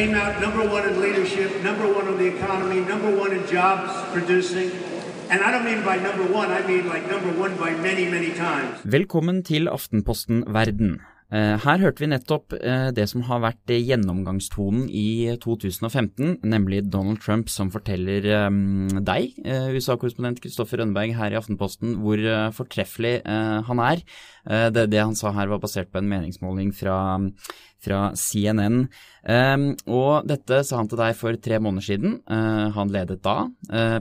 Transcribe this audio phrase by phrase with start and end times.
[0.00, 3.92] came out number one in leadership, number one on the economy, number one in jobs
[4.14, 4.70] producing.
[8.84, 10.96] Velkommen til Aftenposten Verden.
[11.30, 17.20] Eh, her hørte vi nettopp eh, det som har vært gjennomgangstonen i 2015, nemlig Donald
[17.22, 18.48] Trump som forteller eh,
[18.98, 19.38] deg,
[19.76, 22.18] USA-korrespondent Kristoffer Rønneberg her i Aftenposten, hvor
[22.56, 23.20] fortreffelig
[23.68, 24.02] han er.
[24.44, 26.96] Det, det, han sa her var basert på en meningsmåling fra,
[27.84, 28.86] fra CNN.
[29.84, 32.18] Og dette sa han til deg for tre måneder siden.
[32.76, 33.50] Han ledet da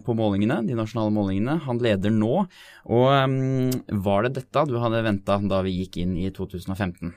[0.05, 1.59] på målingene, de nasjonale målingene.
[1.67, 2.45] Han leder nå.
[2.87, 3.39] Og
[4.07, 7.11] var det dette du hadde venta da vi gikk inn i 2015?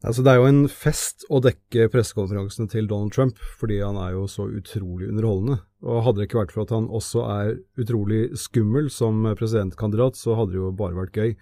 [0.00, 4.14] Altså, det er jo en fest å dekke pressekonferansene til Donald Trump, fordi han er
[4.14, 5.58] jo så utrolig underholdende.
[5.84, 7.50] Og Hadde det ikke vært for at han også er
[7.80, 11.34] utrolig skummel som presidentkandidat, så hadde det jo bare vært gøy.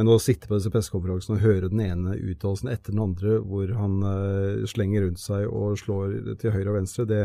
[0.00, 3.68] Men å sitte på disse pressekonferansene og høre den ene uttalelsen etter den andre, hvor
[3.76, 7.18] han uh, slenger rundt seg og slår til høyre og venstre, det,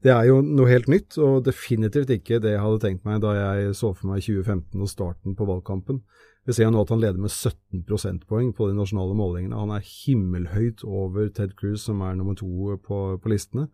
[0.00, 3.34] det er jo noe helt nytt, og definitivt ikke det jeg hadde tenkt meg da
[3.36, 6.00] jeg så for meg 2015 og starten på valgkampen.
[6.48, 9.60] Vi ser nå at han leder med 17 prosentpoeng på de nasjonale målingene.
[9.60, 13.66] Han er himmelhøyt over Ted Cruz, som er nummer to på, på listene.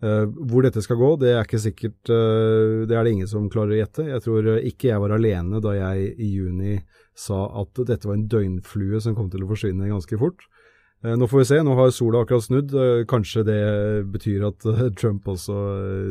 [0.00, 3.50] Uh, hvor dette skal gå, det er ikke sikkert uh, Det er det ingen som
[3.52, 4.06] klarer å gjette.
[4.08, 6.78] Jeg tror uh, ikke jeg var alene da jeg i juni
[7.12, 10.46] sa at dette var en døgnflue som kom til å forsvinne ganske fort.
[11.00, 11.58] Nå får vi se.
[11.64, 12.72] Nå har sola akkurat snudd.
[13.08, 13.60] Kanskje det
[14.12, 14.66] betyr at
[15.00, 15.54] Trump også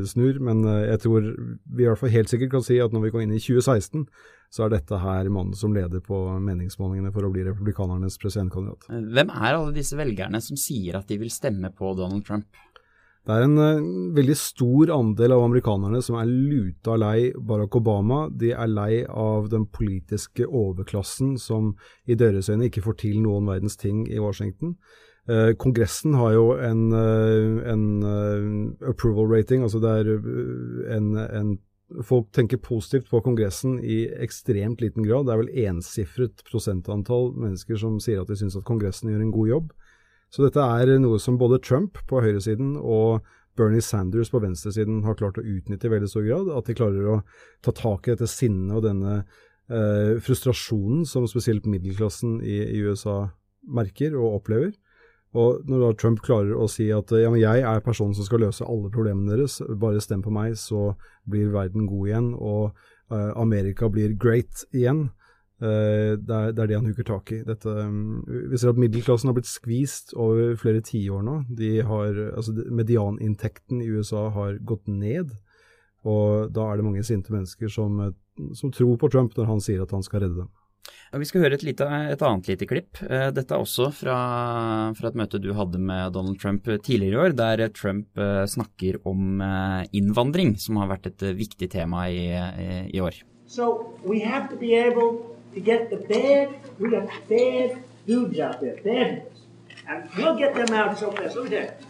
[0.09, 0.39] snur.
[0.41, 3.25] Men jeg tror vi i hvert fall helt sikkert kan si at når vi går
[3.25, 4.07] inn i 2016,
[4.49, 8.89] så er dette her mannen som leder på meningsmålingene for å bli republikanernes presidentkandidat.
[8.89, 12.49] Hvem er alle disse velgerne som sier at de vil stemme på Donald Trump?
[13.27, 18.23] Det er en uh, veldig stor andel av amerikanerne som er luta lei Barack Obama.
[18.31, 21.73] De er lei av den politiske overklassen som
[22.09, 24.77] i deres øyne ikke får til noen verdens ting i Washington.
[25.29, 30.13] Uh, Kongressen har jo en, uh, en approval rating, altså det er
[30.97, 31.57] en, en
[32.05, 35.25] Folk tenker positivt på Kongressen i ekstremt liten grad.
[35.25, 39.31] Det er vel ensifret prosentantall mennesker som sier at de syns at Kongressen gjør en
[39.33, 39.71] god jobb.
[40.29, 43.25] Så dette er noe som både Trump på høyresiden og
[43.59, 46.51] Bernie Sanders på venstresiden har klart å utnytte i veldig stor grad.
[46.55, 47.21] At de klarer å
[47.65, 53.25] ta tak i dette sinnet og denne eh, frustrasjonen som spesielt middelklassen i, i USA
[53.67, 54.71] merker og opplever.
[55.37, 58.41] Og når da Trump klarer å si at ja, men jeg er personen som skal
[58.47, 60.95] løse alle problemene deres, bare stem på meg, så
[61.29, 62.71] blir verden god igjen, og
[63.13, 65.09] eh, Amerika blir great igjen.
[65.59, 67.41] Uh, det, er, det, er, det han huker tak i.
[67.47, 71.41] Dette, um, vi ser at middelklassen har blitt skvist over flere tiår nå.
[71.59, 75.35] De har, altså Medianinntekten i USA har gått ned,
[76.07, 77.99] og da er det mange sinte mennesker som,
[78.55, 80.53] som tror på Trump når han sier at han skal redde dem.
[81.09, 82.99] Vi skal høre et, lite, et, annet lite klipp.
[83.01, 84.17] Eh, dette er også fra,
[84.97, 88.99] fra, et møte du hadde med Donald Trump tidligere i år, der Trump eh, snakker
[89.09, 93.17] om eh, innvandring, som har vært et viktig tema i, i, i år.
[93.49, 96.49] So we have to be able to get the bad,
[96.79, 99.39] we got bad dudes out there, bad ones.
[99.87, 101.35] And we'll get them out so fast.
[101.35, 101.89] Look at that.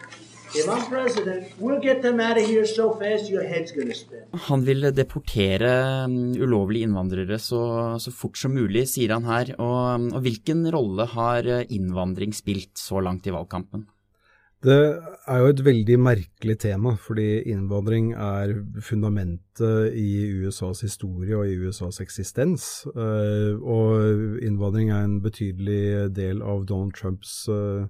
[4.49, 5.69] Han vil deportere
[6.05, 7.61] um, ulovlige innvandrere så,
[8.01, 9.53] så, fort som mulig, sier han her.
[9.61, 13.85] Og, og hvilken rolle har uh, innvandring spilt så langt i valgkampen?
[14.59, 21.47] Det er jo et veldig merkelig tema, fordi innvandring er fundamentet i USAs historie og
[21.47, 22.65] i USAs eksistens.
[22.91, 27.87] Uh, og innvandring er en betydelig del av Donald Trumps uh,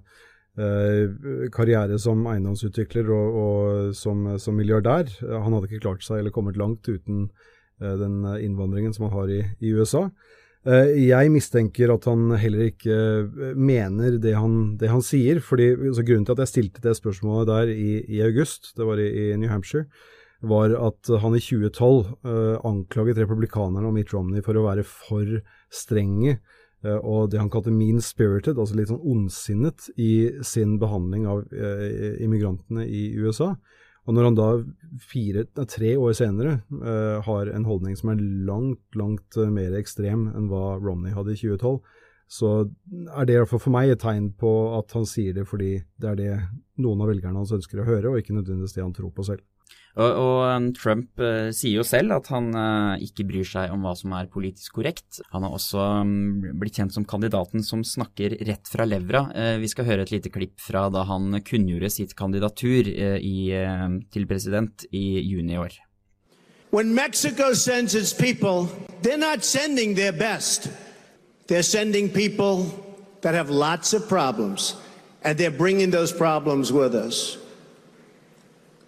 [0.58, 5.08] Eh, karriere som eiendomsutvikler og, og som, som, milliardær.
[5.22, 7.28] Han hadde ikke klart seg eller kommet langt uten
[7.80, 10.08] eh, den innvandringen som han har i, i USA.
[10.68, 12.96] Eh, jeg mistenker at han heller ikke
[13.56, 15.40] mener det han, det han sier.
[15.40, 19.00] fordi altså Grunnen til at jeg stilte det spørsmålet der i, i august, det var
[19.00, 19.86] i, i, New Hampshire,
[20.40, 25.42] var at han i 2012 uh, anklaget republikanerne og Mitt Romney for å være for
[25.68, 26.38] strenge
[26.84, 32.16] Eh, og det han kalte mean-spirited, altså litt sånn ondsinnet i sin behandling av eh,
[32.24, 33.52] immigrantene i USA.
[34.08, 34.48] Og når han da
[35.10, 40.48] fire, tre år senere uh, har en holdning som er langt, langt mer ekstrem enn
[40.50, 41.80] hva Romney hadde i 2012,
[42.30, 45.48] så er det i hvert fall for meg et tegn på at han sier det
[45.50, 46.34] fordi det er det
[46.80, 49.42] noen av velgerne hans ønsker å høre, og ikke nødvendigvis det han tror på selv.
[49.98, 53.82] Og, og um, Trump uh, sier jo selv at han uh, ikke bryr seg om
[53.84, 55.18] hva som er politisk korrekt.
[55.34, 56.12] Han har også um,
[56.60, 59.26] blitt kjent som kandidaten som snakker rett fra levra.
[59.34, 63.88] Uh, vi skal høre et lite klipp fra da han kunngjorde sitt kandidatur i, uh,
[64.14, 65.80] til president i juni i år.
[66.70, 68.68] When Mexico sends its people,
[69.02, 70.70] they're not sending their best.
[71.48, 72.66] They're sending people
[73.22, 74.76] that have lots of problems,
[75.24, 77.36] and they're bringing those problems with us.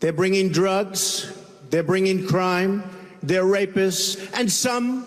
[0.02, 1.30] They're bringing drugs,
[1.70, 2.82] they're bringing crime,
[3.22, 5.06] they're rapists, and some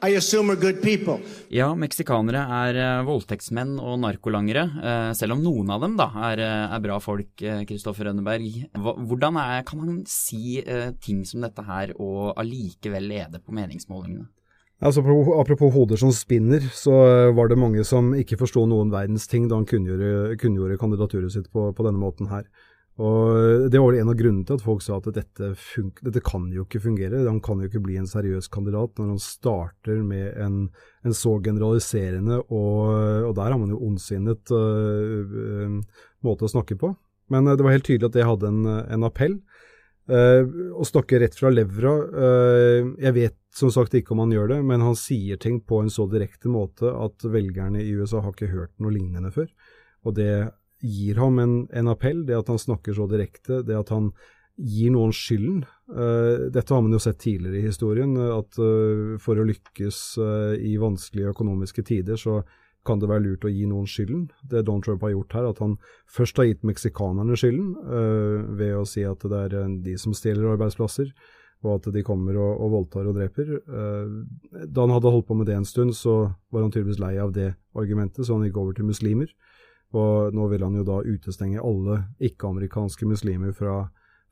[0.00, 1.18] I assume are good people.
[1.50, 6.42] Ja, meksikanere er uh, voldtektsmenn og narkolangere, uh, selv om noen av dem da er,
[6.46, 7.32] uh, er bra folk,
[7.66, 8.68] Kristoffer Rønneberg.
[8.76, 10.62] Hvordan er, kan han si
[11.02, 14.28] ting som dette her og allikevel lede på meningsmålingene?
[14.78, 15.02] Altså,
[15.40, 16.94] apropos hoder som spinner, så
[17.34, 21.50] var det mange som ikke forsto noen verdens ting da han kunngjorde, kunngjorde kandidaturet sitt
[21.50, 22.46] på, på denne måten her.
[22.96, 25.50] Og Det var en av grunnene til at folk sa at dette,
[26.00, 27.26] dette, kan jo ikke fungere.
[27.26, 30.62] Han kan jo ikke bli en seriøs kandidat når han starter med en,
[31.04, 32.80] en så generaliserende og,
[33.28, 35.76] og, der har man jo ondsinnet uh,
[36.24, 36.94] måte å snakke på.
[37.32, 39.36] Men uh, det var helt tydelig at det hadde en, en appell.
[40.08, 40.48] Uh,
[40.78, 41.90] å snakke rett fra levra
[43.02, 45.92] Jeg vet som sagt ikke om han gjør det, men han sier ting på en
[45.92, 49.50] så direkte måte at velgerne i USA har ikke hørt noe lignende før.
[50.06, 50.46] Og det
[50.86, 54.10] gir ham en, en, appell, det at han snakker så direkte, det at han
[54.56, 55.64] gir noen skylden.
[55.92, 59.98] Uh, dette har man jo sett tidligere i historien, at uh, for å lykkes
[60.64, 62.40] i vanskelige økonomiske tider, så
[62.86, 64.28] kan det være lurt å gi noen skylden.
[64.46, 65.74] Det Donald Trump har gjort her, at han
[66.16, 67.72] først har gitt meksikanerne skylden
[68.54, 71.10] ved å si at det er de som stjeler arbeidsplasser,
[71.66, 73.50] og at de kommer og, og voldtar og dreper.
[73.66, 77.34] da han hadde holdt på med det en stund, så var han tydeligvis lei av
[77.34, 79.34] det argumentet, så han gikk over til muslimer.
[79.94, 83.84] Og nå vil han jo da utestenge alle ikke-amerikanske muslimer fra,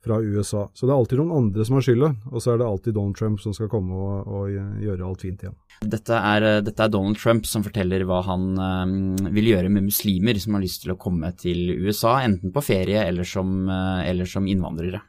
[0.03, 0.65] fra, USA.
[0.73, 3.15] Så det er alltid noen andre som har skylda, og så er det alltid Donald
[3.19, 5.55] Trump som skal komme og, og gjøre alt fint igjen.
[5.95, 10.39] Dette er, dette er, Donald Trump som forteller hva han øh, vil gjøre med muslimer
[10.41, 14.29] som har lyst til å komme til USA, enten på ferie eller som, øh, eller
[14.29, 15.01] som innvandrere.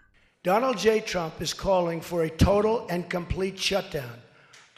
[0.47, 1.01] Donald J.
[1.01, 4.23] Trump is calling for a total and complete shutdown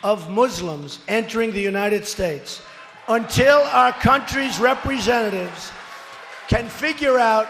[0.03, 2.63] of Muslims entering the United States
[3.09, 5.73] until our country's representatives
[6.49, 7.47] can figure out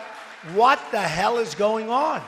[0.54, 2.22] what the hell is going on.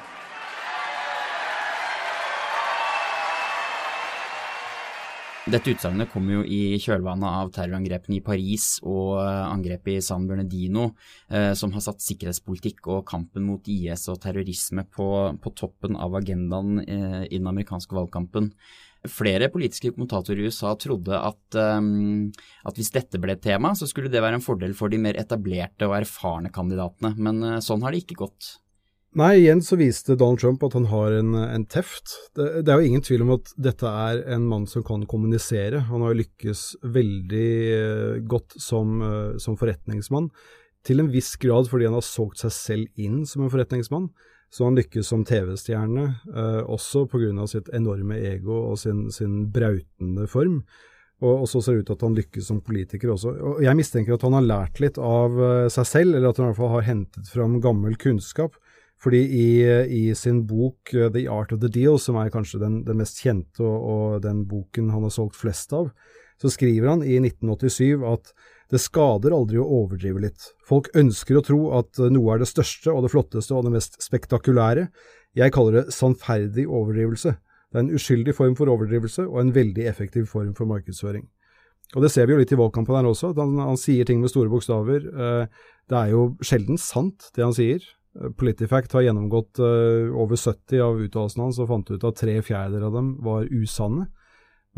[5.50, 10.26] Dette utsagnet kommer jo i kjølvannet av terrorangrepene i Paris og eh, angrepet i San
[10.28, 10.90] Bernardino,
[11.32, 15.08] eh, som har satt sikkerhetspolitikk og kampen mot IS og terrorisme på,
[15.40, 18.52] på toppen av agendaen eh, i den amerikanske valgkampen.
[19.08, 22.26] Flere politiske kommentatorer i USA trodde at, um,
[22.68, 25.16] at, hvis dette ble et tema, så skulle det være en fordel for de mer
[25.20, 28.58] etablerte og erfarne kandidatene, men uh, sånn har det ikke gått.
[29.18, 32.12] Nei, igjen så viste Donald Trump at han har en, en teft.
[32.38, 35.80] Det, det, er jo ingen tvil om at dette er en mann som kan kommunisere.
[35.88, 40.28] Han har lykkes veldig uh, godt som, uh, som forretningsmann,
[40.86, 44.12] til en viss grad fordi han har solgt seg selv inn som en forretningsmann.
[44.50, 47.46] Så han lykkes som TV-stjerne, eh, også pga.
[47.46, 50.64] sitt enorme ego og sin, sin brautende form.
[51.20, 53.34] Og, og, så ser det ut til at han lykkes som politiker også.
[53.36, 56.48] Og jeg mistenker at han har lært litt av uh, seg selv, eller at han
[56.48, 58.56] i hvert fall har hentet fram gammel kunnskap.
[59.00, 59.50] Fordi i,
[59.84, 63.20] i sin bok uh, The Art of the Deal, som er kanskje den, den mest
[63.20, 65.92] kjente og, og, den boken han har solgt flest av,
[66.40, 68.32] så skriver han i 1987 at
[68.70, 70.50] det skader aldri å overdrive litt.
[70.66, 73.98] Folk ønsker å tro at noe er det største og det flotteste og det mest
[74.04, 74.86] spektakulære.
[75.38, 77.34] Jeg kaller det sannferdig overdrivelse.
[77.70, 81.28] Det er en uskyldig form for overdrivelse og en veldig effektiv form for markedsføring.
[81.96, 84.30] Og Det ser vi jo litt i valgkampen her også, han, han sier ting med
[84.30, 85.06] store bokstaver.
[85.10, 87.82] Eh, det er jo sjelden sant, det han sier.
[88.14, 92.36] Eh, Politifact har gjennomgått eh, over 70 av uttalelsene hans og fant ut at tre
[92.46, 94.06] fjerdedeler av dem var usanne.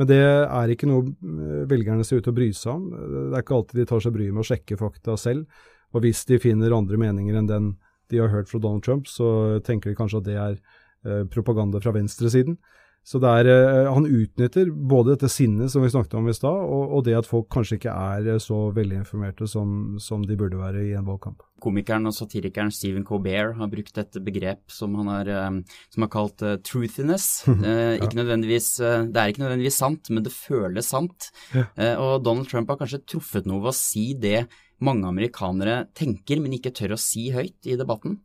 [0.00, 2.84] Men det er ikke noe eh, velgerne ser ut til å bry seg om.
[2.92, 5.64] Det er ikke alltid de tar seg bryet med å sjekke fakta selv.
[5.92, 7.72] Og hvis de finner andre meninger enn den
[8.12, 11.80] de har hørt fra Donald Trump, så tenker de kanskje at det er eh, propaganda
[11.80, 12.58] fra venstresiden.
[13.02, 16.84] Så er, uh, han utnytter både dette sinnet som vi snakket om i stad, og,
[16.86, 20.84] og, det at folk kanskje ikke er uh, så velinformerte som, som de burde være
[20.86, 21.42] i en valgkamp.
[21.62, 26.12] Komikeren og satirikeren Stephen Colbert har brukt et begrep som han har, um, som har
[26.14, 27.28] kalt uh, truthiness.
[27.48, 27.52] ja.
[27.98, 31.32] ikke det er ikke nødvendigvis sant, men det føles sant.
[31.52, 31.66] Ja.
[32.00, 34.46] og Donald Trump har kanskje truffet noe ved å si det
[34.82, 38.20] mange amerikanere tenker, men ikke tør å si høyt i debatten.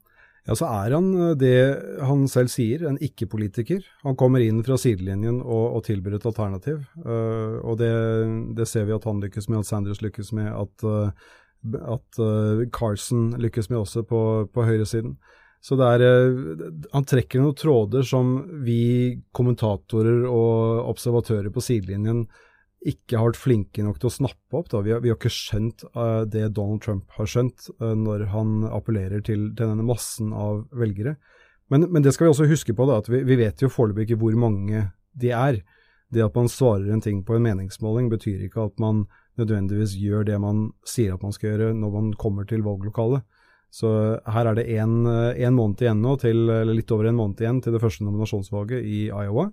[0.48, 1.56] Ja, så er han eh, det
[2.08, 3.84] han selv sier, en ikke-politiker.
[4.06, 6.86] Han kommer inn fra sidelinjen og, og tilbyr et alternativ.
[7.04, 7.92] Uh, og det,
[8.56, 11.12] det, ser vi at han lykkes med, at Sanders lykkes med, at, uh,
[11.98, 14.22] at uh, Carson lykkes med også på,
[14.54, 15.18] på høyresiden.
[15.68, 16.04] Så er,
[16.94, 22.28] han trekker noen tråder som vi kommentatorer og observatører på sidelinjen
[22.88, 24.70] ikke har vært flinke nok til å snappe opp.
[24.72, 28.62] Vi har, vi, har, ikke skjønt uh, det Donald Trump har skjønt uh, når han
[28.70, 31.18] appellerer til, til, denne massen av velgere.
[31.74, 34.08] Men, men, det skal vi også huske på, da, at vi, vi vet jo foreløpig
[34.08, 34.86] ikke hvor mange
[35.20, 35.62] de er.
[36.14, 39.04] Det at man svarer en ting på en meningsmåling, betyr ikke at man
[39.38, 43.26] nødvendigvis gjør det man sier at man skal gjøre når man kommer til valglokalet.
[43.74, 43.90] Så
[44.24, 47.76] her er det én måned igjen nå, til, eller litt over en måned igjen til
[47.76, 49.50] det første nominasjonsvalget i Iowa.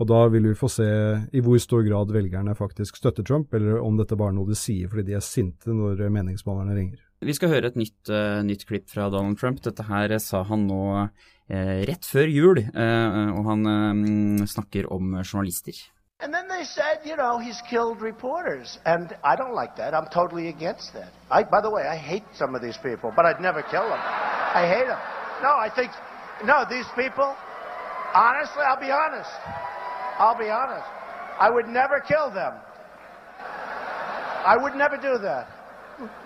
[0.00, 0.88] Og da vil vi få se
[1.36, 4.56] i hvor stor grad velgerne faktisk støtter Trump, eller om dette bare er noe de
[4.56, 7.02] sier fordi de er sinte når meningsmålerne ringer.
[7.20, 9.60] Vi skal høre et nytt, uh, nytt klipp fra Donald Trump.
[9.60, 15.76] Dette her sa han nå uh, rett før jul, uh, og han snakker om journalister.
[16.22, 18.78] And then they said, you know, he's killed reporters.
[18.84, 19.94] And I don't like that.
[19.94, 21.12] I'm totally against that.
[21.30, 24.00] I, by the way, I hate some of these people, but I'd never kill them.
[24.00, 25.00] I hate them.
[25.42, 25.92] No, I think,
[26.44, 27.36] no, these people,
[28.14, 29.32] honestly, I'll be honest.
[30.20, 30.86] I'll be honest.
[31.38, 32.52] I would never kill them.
[33.40, 35.48] I would never do that.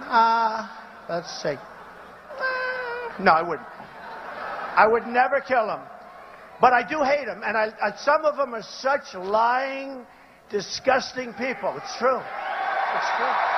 [0.01, 0.69] Uh,
[1.09, 1.55] let's see.
[3.21, 3.69] No, I wouldn't.
[4.77, 5.79] I would never kill them.
[6.61, 10.05] But I do hate them, and I, I, some of them are such lying,
[10.51, 11.73] disgusting people.
[11.77, 12.19] It's true.
[12.19, 13.54] It's true.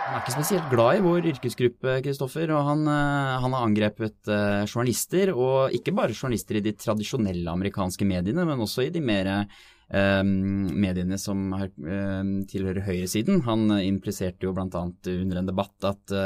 [0.00, 2.50] Han er ikke spesielt glad i vår yrkesgruppe, Kristoffer.
[2.56, 7.52] og han, eh, han, har angrepet uh, journalister, og ikke bare journalister i de tradisjonelle
[7.52, 13.44] amerikanske mediene, men også i de mer uh, mediene som har, uh, tilhører høyresiden.
[13.46, 14.66] Han impliserte jo bl.a.
[14.88, 16.16] under en debatt at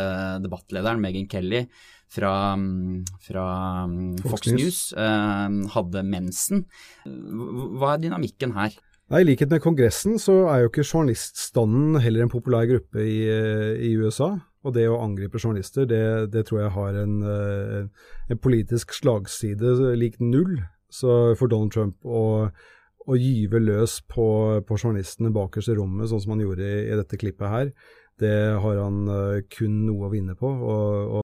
[0.44, 1.66] debattlederen Megan Kelly
[2.14, 2.32] fra,
[3.26, 3.46] fra
[4.22, 4.80] Fox, Fox, News
[5.74, 6.66] hadde mensen.
[7.04, 8.76] Hva er dynamikken her?
[9.12, 13.18] Nei, I likhet med Kongressen så er jo ikke journaliststanden heller en populær gruppe i,
[13.28, 14.30] i USA.
[14.64, 19.92] Og det å angripe journalister, det, det tror jeg har en, eh, en, politisk slagside
[20.00, 20.56] lik null.
[20.88, 22.48] Så for Donald Trump å,
[23.04, 24.26] å gyve løs på,
[24.64, 27.74] på, journalistene bakerst i rommet, sånn som han gjorde i, i dette klippet her,
[28.22, 30.48] det har han uh, kun noe å vinne på.
[30.48, 31.23] Og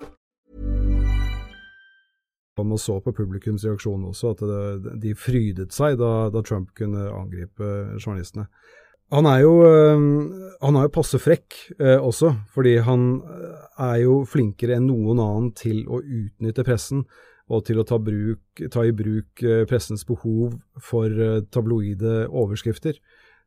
[2.67, 7.09] Man så på publikums reaksjon også, at det, de frydet seg da, da, Trump kunne
[7.09, 8.47] angripe journalistene.
[9.11, 10.03] Han er jo, øh,
[10.61, 15.19] han er jo passe frekk eh, også, fordi han øh, er jo flinkere enn noen
[15.19, 17.03] annen til å utnytte pressen
[17.51, 21.11] og til å ta, bruk, ta i bruk pressens behov for
[21.51, 22.95] tabloide overskrifter.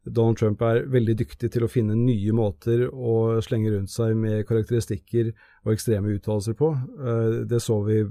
[0.05, 4.45] Donald Trump er veldig dyktig til å finne nye måter å slenge rundt seg med
[4.49, 5.31] karakteristikker
[5.65, 6.73] og ekstreme uttalelser på.
[6.75, 8.03] Eh, det så vi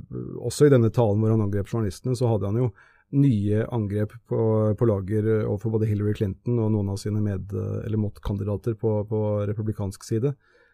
[0.43, 2.17] også i denne talen hvor han angrep journalistene.
[2.19, 2.71] Så hadde han jo
[3.13, 4.39] nye angrep på,
[4.77, 9.21] på lager overfor både Hillary Clinton og noen av sine med- eller motkandidater på, på
[9.49, 10.33] republikansk side.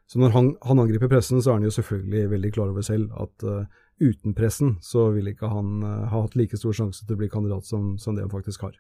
[0.10, 3.12] Så når han, han, angriper pressen, så er han jo selvfølgelig veldig klar over selv
[3.22, 3.66] at uh,
[4.02, 7.30] uten pressen så vil ikke han uh, ha hatt like stor sjanse til å bli
[7.30, 8.74] kandidat som, som det han faktisk har.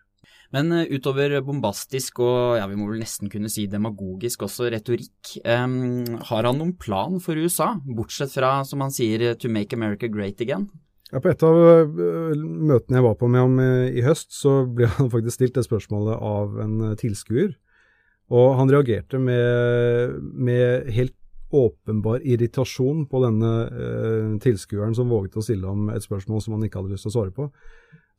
[0.55, 5.35] Men uh, utover bombastisk og ja, vi må vel nesten kunne si demagogisk også retorikk,
[5.45, 10.09] um, har han noen plan for USA, bortsett fra, som han sier, to make America
[10.09, 10.67] great again?
[11.09, 14.89] Ja, på et av uh, møtene jeg var på med ham i høst, så ble
[14.97, 17.53] han faktisk stilt det spørsmålet av en tilskuer.
[18.29, 21.15] Og han reagerte med, med helt
[21.55, 26.81] åpenbar irritasjon på denne tilskueren som våget å stille ham et spørsmål som han ikke
[26.81, 27.49] hadde lyst til å svare på.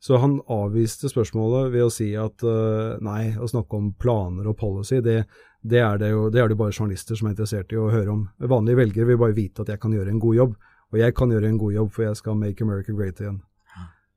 [0.01, 4.57] Så han avviste spørsmålet ved å si at eh, nei, å snakke om planer og
[4.57, 5.19] policy, det,
[5.61, 8.09] det, er det, jo, det er det bare journalister som er interessert i å høre
[8.09, 8.23] om.
[8.41, 10.55] Vanlige velgere vil bare vite at jeg kan gjøre en god jobb,
[10.89, 13.37] og jeg kan gjøre en god jobb, for jeg skal make America great again.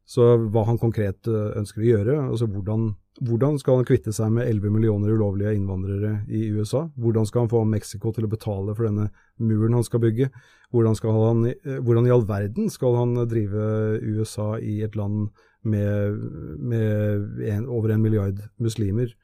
[0.08, 2.90] Så hva han konkret uh, ønsker å gjøre, altså hvordan,
[3.22, 6.88] hvordan skal han kvitte seg med 11 millioner ulovlige innvandrere i USA?
[6.98, 10.30] Hvordan skal han få Mexico til å betale for denne muren han skal bygge?
[10.74, 13.68] Hvordan, skal han, uh, hvordan i all verden skal han drive
[14.02, 15.28] USA i et land
[15.64, 16.18] med,
[16.58, 19.14] med en, over en milliard muslimer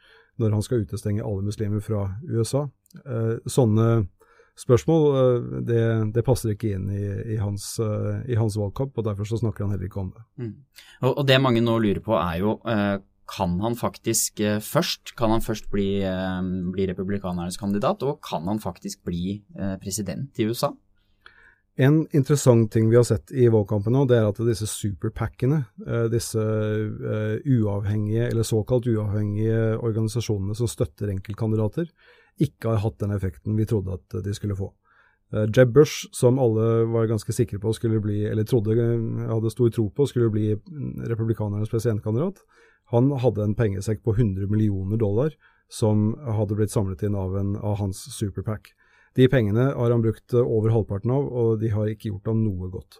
[0.40, 2.64] når han skal utestenge alle muslimer fra USA.
[3.04, 3.88] Eh, sånne
[4.60, 5.82] spørsmål eh, det,
[6.16, 7.04] det, passer ikke inn i,
[7.34, 10.24] i, hans, eh, i, hans, valgkamp, og derfor snakker han heller ikke om det.
[10.42, 10.54] Mm.
[11.02, 12.96] Og, og, det mange nå lurer på er jo eh,
[13.30, 16.42] kan han faktisk eh, først kan han først bli, eh,
[16.74, 19.40] bli republikanernes kandidat, og kan han faktisk bli
[19.82, 20.72] president i USA?
[21.80, 26.08] En interessant ting vi har sett i valgkampen nå, det er at disse superpackene, eh,
[26.12, 31.88] disse uavhengige, eller såkalt uavhengige organisasjonene som støtter enkeltkandidater,
[32.40, 34.72] ikke har hatt den effekten vi trodde at de skulle få.
[35.30, 39.84] Jeb Bush, som alle var ganske sikre på skulle bli, eller trodde hadde stor tro
[39.94, 40.56] på skulle bli
[41.06, 42.40] republikanernes presidentkandidat,
[42.90, 45.34] han hadde en pengesekk på 100 millioner dollar
[45.70, 48.72] som hadde blitt samlet inn av, en, av hans superpack.
[49.18, 52.70] De pengene har han brukt over halvparten av, og de har ikke gjort ham noe
[52.72, 52.98] godt.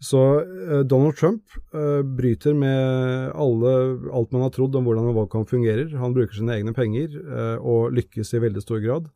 [0.00, 1.42] Så eh, Donald Trump
[1.74, 3.72] eh, bryter med alle,
[4.12, 5.90] alt man har trodd om hvordan en valgkamp fungerer.
[6.00, 9.10] Han bruker sine egne penger eh, og lykkes i veldig stor grad.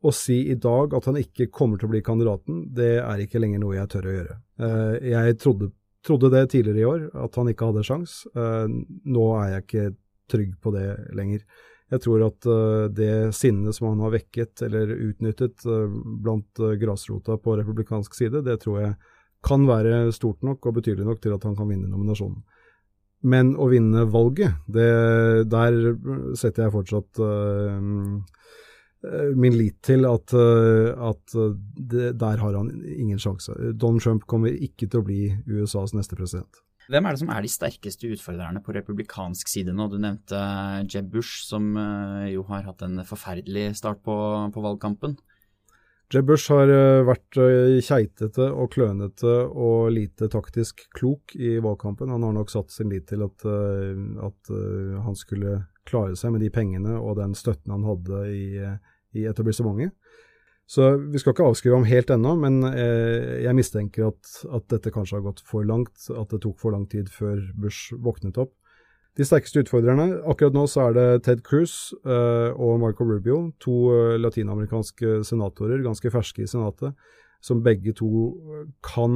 [0.00, 3.42] Å si i dag at han ikke kommer til å bli kandidaten, det er ikke
[3.42, 4.36] lenger noe jeg tør å gjøre.
[5.04, 5.68] jeg trodde,
[6.06, 8.22] trodde, det tidligere i år, at han ikke hadde sjans.
[8.34, 9.86] nå er jeg ikke
[10.30, 10.86] trygg på det
[11.18, 11.44] lenger.
[11.90, 12.46] Jeg tror at
[12.94, 15.64] det sinnet som han har vekket eller utnyttet
[16.22, 18.94] blant grasrota på republikansk side, det tror jeg
[19.44, 22.42] kan være stort nok og betydelig nok til at han kan vinne nominasjonen.
[23.20, 24.88] Men å vinne valget, det,
[25.52, 25.76] der
[26.40, 27.76] setter jeg fortsatt uh,
[29.32, 31.36] min lit til at, uh, at
[31.76, 33.54] det, der har han ingen sjanse.
[33.72, 36.60] Donald Trump kommer ikke til å bli USAs neste president.
[36.90, 39.86] Hvem er det som er de sterkeste utfordrerne på republikansk side nå?
[39.88, 40.40] Du nevnte
[40.90, 41.72] Jeb Bush, som
[42.28, 44.16] jo har hatt en forferdelig start på,
[44.52, 45.14] på valgkampen.
[46.10, 52.10] Jeb Bush har eh, vært eh, keitete og klønete og lite taktisk klok i valgkampen.
[52.10, 54.50] Han har nok satt sin lit til at, eh, at
[55.04, 58.42] han skulle klare seg med de pengene og den støtten han hadde i,
[59.16, 59.94] i etablissementet.
[60.70, 65.16] Så vi skal ikke avskrive ham helt ennå, men jeg mistenker at, at, dette kanskje
[65.16, 66.04] har gått for langt.
[66.14, 68.52] At det tok for lang tid før Bush våknet opp.
[69.18, 73.74] De sterkeste utfordrerne akkurat nå så er det Ted Cruz eh, og Marco Rubio, to
[73.90, 76.94] uh, latinamerikanske senatorer, ganske ferske i Senatet,
[77.42, 78.06] som begge to
[78.84, 79.14] kan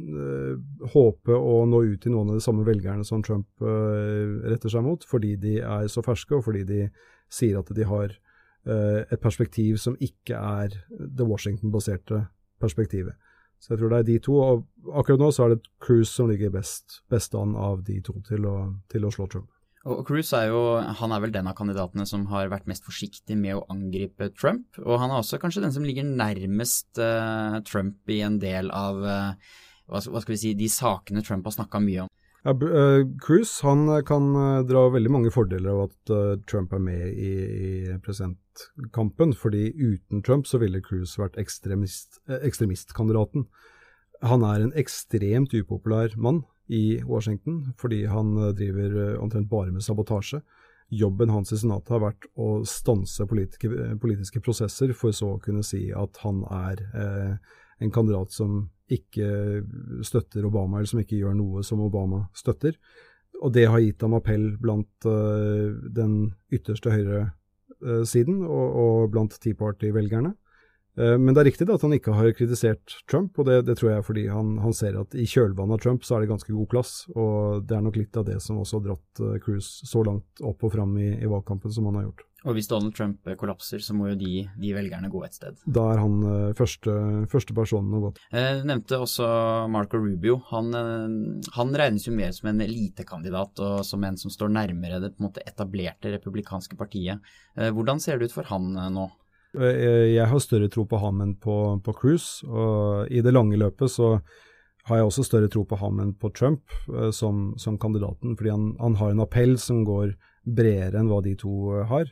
[0.00, 0.52] eh,
[0.94, 5.04] håpe å nå ut til noen av de samme velgerne som Trump retter seg mot,
[5.04, 6.86] fordi de er så ferske, og fordi de
[7.32, 8.16] sier at de har
[8.64, 12.20] et perspektiv som ikke er det Washington-baserte
[12.62, 13.16] perspektivet.
[13.62, 14.36] Så jeg tror det er de to.
[14.42, 18.14] og Akkurat nå så er det Cruise som ligger best, best an av de to
[18.26, 18.56] til å,
[18.90, 19.50] til å slå Trump.
[19.82, 23.34] Og Cruz er jo han er vel den av kandidatene som har vært mest forsiktig
[23.38, 24.78] med å angripe Trump.
[24.82, 29.02] Og han er også kanskje den som ligger nærmest uh, Trump i en del av
[29.02, 29.54] uh,
[29.90, 32.12] hva, skal vi si, de sakene Trump har snakka mye om.
[32.46, 34.30] Ja, uh, Cruz han kan
[34.70, 36.14] dra veldig mange fordeler av at
[36.50, 38.38] Trump er med i, i president,
[38.92, 43.46] kampen, fordi uten Trump så ville Cruz vært ekstremist, eh, ekstremistkandidaten.
[44.22, 49.72] Han er en ekstremt upopulær mann i Washington, fordi han eh, driver eh, omtrent bare
[49.72, 50.42] med sabotasje.
[50.92, 55.64] Jobben hans i Senatet har vært å stanse politiske, politiske, prosesser, for så å kunne
[55.64, 59.62] si at han er eh, en kandidat som ikke
[60.04, 62.76] støtter Obama, eller som ikke gjør noe som Obama støtter.
[63.42, 67.22] Og det har gitt ham appell blant uh, den ytterste høyre
[68.06, 70.34] siden, og, og blant Tea Party-velgerne.
[70.98, 73.92] Eh, men det er riktig at han ikke har kritisert Trump, og det, det tror
[73.92, 76.52] jeg er fordi han, han, ser at i kjølvannet av Trump så er det ganske
[76.52, 76.92] god plass.
[77.14, 80.44] Og det er nok litt av det som også har dratt uh, Cruz så langt
[80.44, 82.28] opp og fram i, i, valgkampen som han har gjort.
[82.42, 85.60] Og hvis Donald Trump kollapser, så må jo de, de velgerne gå et sted.
[85.62, 86.16] Da er han
[86.58, 86.90] første,
[87.30, 88.24] første personen å gå til.
[88.34, 89.28] Jeg nevnte også
[89.70, 90.40] Marco Rubio.
[90.48, 94.98] Han, eh, han, regnes jo mer som en elitekandidat og som en som står nærmere
[95.04, 97.22] det på en måte etablerte republikanske partiet.
[97.54, 99.06] Eh, hvordan ser det ut for han eh, nå?
[99.52, 103.58] Eh, jeg har større tro på ham enn på, på Cruise, og i det lange
[103.60, 104.14] løpet så
[104.88, 108.50] har jeg også større tro på ham enn på Trump uh, som, som, kandidaten, fordi
[108.50, 112.10] han, han, har en appell som går bredere enn hva de to uh, har.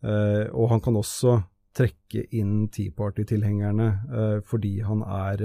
[0.00, 1.40] Uh, og han kan også
[1.76, 3.90] trekke inn Tea Party-tilhengerne
[4.48, 5.42] fordi han er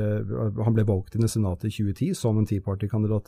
[0.64, 3.28] Han ble valgt inn i Senatet i 2010 som en Tea Party-kandidat.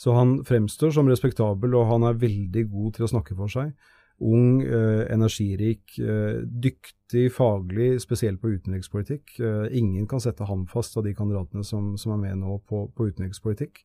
[0.00, 3.74] Så han fremstår som respektabel, og han er veldig god til å snakke for seg
[4.20, 9.40] ung, eh, energirik, eh, dyktig faglig, spesielt på utenrikspolitikk.
[9.40, 12.88] Eh, ingen kan sette ham fast av de kandidatene som, som er med nå på,
[12.94, 13.80] på, utenrikspolitikk.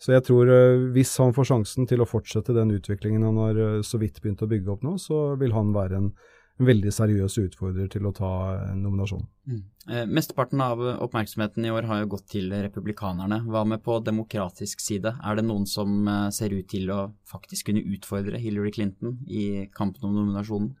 [0.00, 0.50] Så jeg tror
[0.92, 4.48] hvis han får sjansen til å fortsette den utviklingen han har så vidt begynt å
[4.50, 6.08] bygge opp nå, så vil han være en
[6.62, 8.30] veldig seriøs utfordrer til å ta
[8.78, 9.26] nominasjonen.
[9.50, 9.62] Mm.
[9.90, 13.40] Eh, mesteparten av oppmerksomheten i år har jo gått til republikanerne.
[13.50, 15.16] Hva med på demokratisk side?
[15.18, 19.66] Er det noen som eh, ser ut til å faktisk kunne utfordre Hillary Clinton i
[19.74, 20.72] kampen om nominasjonen?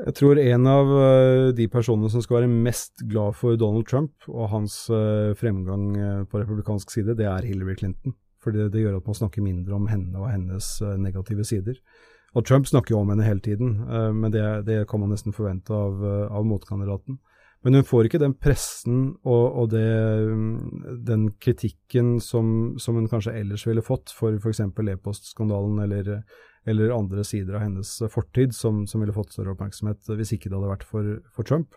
[0.00, 4.30] Jeg tror en av eh, de personene som skal være mest glad for Donald Trump
[4.32, 5.92] og hans eh, fremgang
[6.32, 8.16] på republikansk side, det er Hillary Clinton.
[8.40, 11.76] Fordi det gjør at man snakker mindre om henne og hennes negative sider.
[12.36, 15.34] Og Trump snakker jo om henne hele tiden, uh, men det, det, kan man nesten
[15.34, 17.18] forvente av, uh, av motkandidaten.
[17.60, 19.84] Men hun får ikke den pressen og, og det,
[20.32, 24.62] mm, den kritikken som, som, hun kanskje ellers ville fått for f.eks.
[24.64, 26.22] e-postskandalen eller,
[26.64, 30.56] eller, andre sider av hennes fortid som, som, ville fått større oppmerksomhet hvis ikke det
[30.56, 31.76] hadde vært for, for Trump.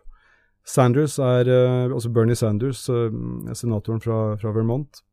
[0.64, 2.86] Sanders er, uh, altså Bernie Sanders,
[3.60, 5.04] senatoren fra, fra Vermont,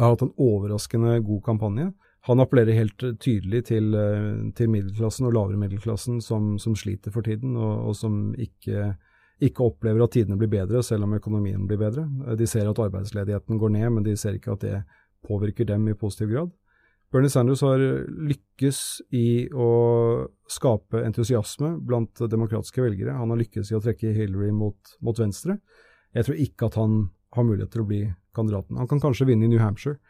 [0.00, 1.92] har hatt en overraskende god kampanje.
[2.24, 7.26] Han appellerer helt tydelig til, eh, til middelklassen og lavere middelklassen som, som, sliter for
[7.26, 8.94] tiden, og, og som ikke,
[9.44, 12.06] ikke opplever at tidene blir bedre, selv om økonomien blir bedre.
[12.38, 14.78] De ser at arbeidsledigheten går ned, men de ser ikke at det
[15.24, 16.54] påvirker dem i positiv grad.
[17.12, 18.78] Bernie Sanders har lykkes
[19.14, 19.68] i å
[20.50, 23.14] skape entusiasme blant demokratiske velgere.
[23.14, 25.60] Han har lykkes i å trekke Hillary mot, mot venstre.
[26.16, 26.96] Jeg tror ikke at han
[27.36, 28.00] har mulighet til å bli
[28.34, 28.80] kandidaten.
[28.80, 30.00] Han kan kanskje vinne i New Hampshire,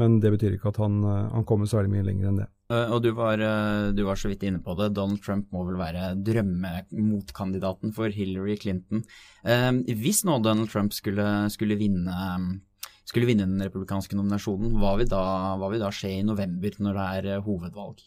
[0.00, 2.48] men det betyr ikke at han, han kommer særlig mye lenger enn det.
[2.72, 4.92] Eh, og du var, eh, du var, så vidt inne på det.
[4.96, 9.04] Donald Trump må vel være drømmemotkandidaten for Hillary Clinton.
[9.44, 12.62] Eh, hvis nå Donald Trump skulle, skulle vinne
[13.04, 15.22] skulle vinne den republikanske nominasjonen, hva vil, da,
[15.60, 18.00] hva vil da skje i november når det er eh, hovedvalg?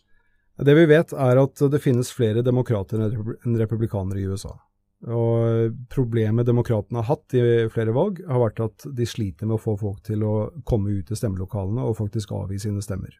[0.58, 4.56] Det vi vet er at det finnes flere demokrater enn republikanere i USA.
[5.05, 9.62] Og Problemet demokratene har hatt i flere valg, har vært at de sliter med å
[9.62, 13.13] få folk til å komme ut i stemmelokalene og faktisk avgi sine stemmer.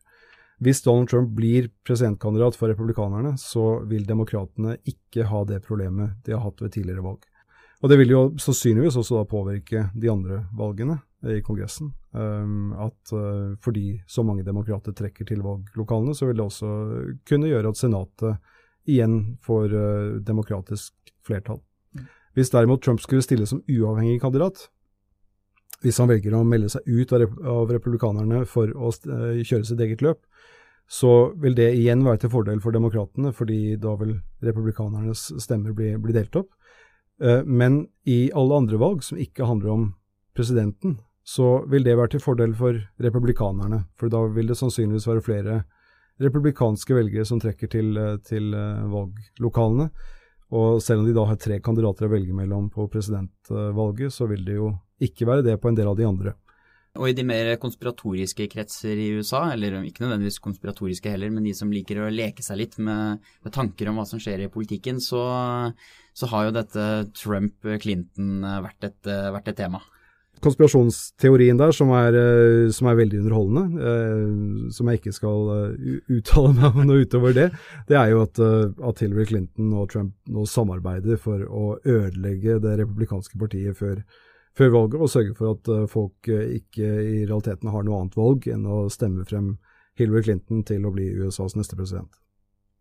[0.58, 6.34] Hvis Donald Trump blir presidentkandidat for republikanerne, så vil demokratene ikke ha det problemet de
[6.34, 7.28] har hatt ved tidligere valg.
[7.86, 10.98] Og det vil jo sannsynligvis også da påvirke de andre valgene
[11.30, 11.92] i Kongressen.
[12.18, 16.72] Um, at uh, fordi så mange demokrater trekker til valglokalene, så vil det også
[17.30, 20.96] kunne gjøre at Senatet igjen får uh, demokratisk
[21.28, 21.62] flertall.
[21.96, 22.08] Mm.
[22.38, 24.68] Hvis derimot Trump skulle stille som uavhengig kandidat,
[25.84, 27.28] hvis han velger å melde seg ut av,
[27.70, 30.24] republikanerne for å uh, kjøre sitt eget løp,
[30.90, 35.92] så vil det igjen være til fordel for demokratene, fordi da vil republikanernes stemmer bli,
[36.02, 36.50] bli delt opp.
[37.22, 39.86] Uh, men i alle andre valg som ikke handler om
[40.38, 43.84] presidenten, så vil det være til fordel for republikanerne.
[44.00, 45.58] For da vil det sannsynligvis være flere
[46.24, 49.90] republikanske velgere som trekker til, eh, til eh, valglokalene.
[50.56, 54.46] Og selv om de da har tre kandidater å velge mellom på presidentvalget, så vil
[54.48, 54.72] det jo
[55.04, 56.34] ikke være det på en del av de andre.
[56.98, 61.54] Og i de mer konspiratoriske kretser i USA, eller ikke nødvendigvis konspiratoriske heller, men de
[61.54, 65.02] som liker å leke seg litt med, med tanker om hva som skjer i politikken,
[65.04, 65.22] så,
[66.18, 66.88] så har jo dette
[67.20, 69.84] Trump-Clinton vært, vært et tema
[70.44, 75.88] konspirasjonsteorien der, som er, eh, som er veldig underholdende, eh, som jeg ikke skal uh,
[76.18, 77.48] uttale meg om noe utover det,
[77.90, 82.60] det er jo at, uh, at, Hillary Clinton og Trump nå samarbeider for å ødelegge
[82.64, 84.04] det republikanske partiet før,
[84.58, 88.66] før valget, og sørge for at folk ikke i realiteten har noe annet valg enn
[88.66, 89.56] å stemme frem
[89.98, 92.10] Hillary Clinton til å bli USAs neste president.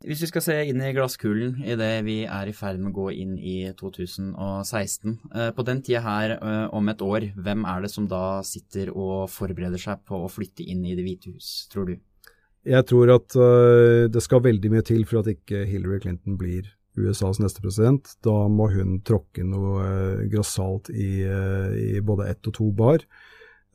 [0.05, 3.07] Hvis vi skal se inn i glasskulen idet vi er i ferd med å gå
[3.17, 5.15] inn i 2016.
[5.33, 8.93] Eh, på den tida her eh, om et år, hvem er det som da sitter
[8.93, 11.97] og forbereder seg på å flytte inn i Det hvite hus, tror du?
[12.67, 16.67] Jeg tror at uh, det skal veldig mye til for at ikke Hillary Clinton blir
[16.99, 18.11] USAs neste president.
[18.27, 23.05] Da må hun tråkke noe grassat i, i, både ett og to bar.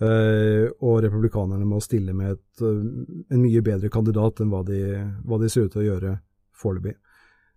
[0.02, 2.82] Uh, og republikanerne må stille med et, uh,
[3.30, 4.80] en mye bedre kandidat enn hva de,
[5.30, 6.14] hva de ser ut til å gjøre
[6.58, 6.96] foreløpig.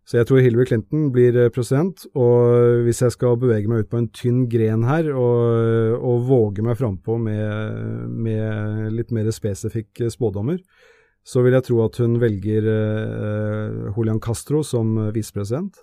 [0.05, 3.91] Så jeg tror Hillary Clinton blir uh, president, og hvis jeg skal bevege meg ut
[3.95, 10.13] på en tynn gren her og, og våge meg frampå med, med litt mer spesifikke
[10.13, 10.61] spådommer,
[11.25, 12.67] så vil jeg tro at hun velger
[13.95, 15.79] Julian Castro som visepresident,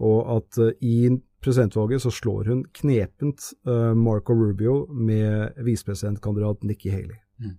[0.00, 1.10] og at i
[1.48, 7.16] presidentvalget så slår hun knepent uh, Marco Rubio med visepresidentkandidat Nikki Haley.
[7.40, 7.56] Mm.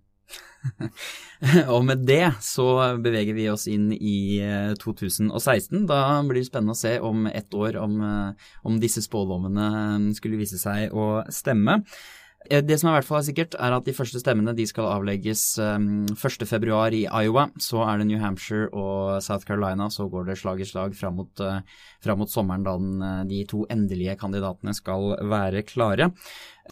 [1.73, 2.67] og med det så
[3.01, 4.37] beveger vi oss inn i
[4.81, 5.31] 2016.
[5.79, 10.13] Eh, da blir det spennende å se om ett år om, eh, om disse spådommene
[10.17, 11.79] skulle vise seg å stemme.
[12.47, 14.87] Eh, det som i hvert fall er sikkert, er at de første stemmene de skal
[14.87, 17.49] avlegges um, ehm, 1.2 i Iowa.
[17.59, 19.89] Så er det New Hampshire og South Carolina.
[19.91, 21.59] Så går det slag i slag fram mot, uh,
[22.03, 26.13] fram mot sommeren da uh, de to endelige kandidatene skal være klare.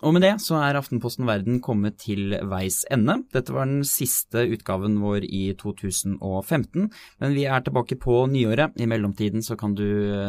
[0.05, 3.19] Og med det så er Aftenposten Verden kommet til veis ende.
[3.33, 6.89] Dette var den siste utgaven vår i 2015,
[7.21, 8.77] men vi er tilbake på nyåret.
[8.77, 9.85] I mellomtiden så kan du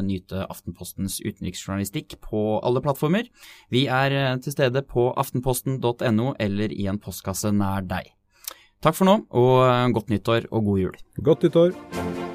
[0.06, 3.28] nyte Aftenpostens utenriksjournalistikk på alle plattformer.
[3.72, 8.14] Vi er eh, til stede på aftenposten.no eller i en postkasse nær deg.
[8.84, 10.98] Takk for nå, og godt nyttår og god jul.
[11.26, 12.27] Godt nyttår.